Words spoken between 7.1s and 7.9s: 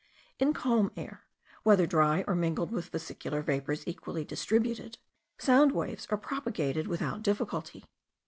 difficulty.